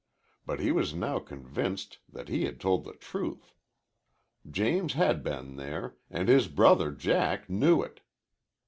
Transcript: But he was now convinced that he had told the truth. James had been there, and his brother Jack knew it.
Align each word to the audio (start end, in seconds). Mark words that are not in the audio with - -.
But 0.47 0.59
he 0.59 0.71
was 0.71 0.95
now 0.95 1.19
convinced 1.19 1.99
that 2.11 2.27
he 2.27 2.45
had 2.45 2.59
told 2.59 2.85
the 2.85 2.93
truth. 2.93 3.53
James 4.49 4.93
had 4.93 5.21
been 5.23 5.57
there, 5.57 5.95
and 6.09 6.27
his 6.27 6.47
brother 6.47 6.89
Jack 6.91 7.47
knew 7.47 7.83
it. 7.83 7.99